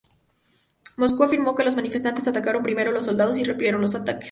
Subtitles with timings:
[0.97, 4.19] Moscú afirmó que los manifestantes atacaron primero y los soldados repelieron los ataques.